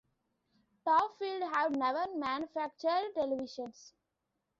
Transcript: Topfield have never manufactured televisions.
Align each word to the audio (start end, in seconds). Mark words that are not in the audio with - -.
Topfield 0.83 1.43
have 1.53 1.73
never 1.75 2.07
manufactured 2.15 3.13
televisions. 3.15 3.91